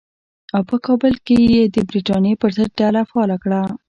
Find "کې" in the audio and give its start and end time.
1.25-1.39